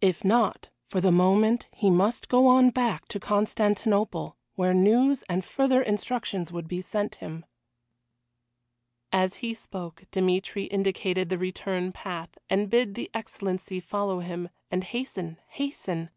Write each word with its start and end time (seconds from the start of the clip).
If 0.00 0.24
not, 0.24 0.68
for 0.88 1.00
the 1.00 1.12
moment 1.12 1.68
he 1.70 1.90
must 1.90 2.28
go 2.28 2.48
on 2.48 2.70
back 2.70 3.06
to 3.06 3.20
Constantinople, 3.20 4.36
where 4.56 4.74
news 4.74 5.22
and 5.28 5.44
further 5.44 5.80
instructions 5.80 6.50
would 6.50 6.66
be 6.66 6.80
sent 6.80 7.14
him. 7.22 7.44
As 9.12 9.34
he 9.36 9.54
spoke 9.54 10.02
Dmitry 10.10 10.64
indicated 10.64 11.28
the 11.28 11.38
return 11.38 11.92
path, 11.92 12.36
and 12.50 12.68
bid 12.68 12.96
the 12.96 13.08
Excellency 13.14 13.78
follow 13.78 14.18
him, 14.18 14.48
and 14.72 14.82
hasten, 14.82 15.38
hasten. 15.50 16.10